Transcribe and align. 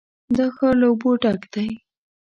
دا 0.37 0.45
ښار 0.55 0.73
له 0.81 0.85
اوبو 0.91 1.09
ډک 1.21 1.41
دی. 1.53 1.69